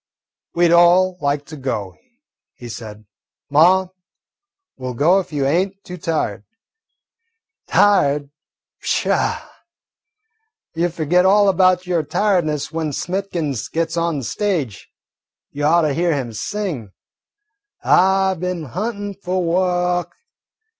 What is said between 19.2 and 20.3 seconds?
wo'k'!